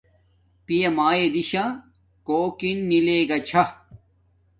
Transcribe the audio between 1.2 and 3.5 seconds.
دیشا کوکن نلگا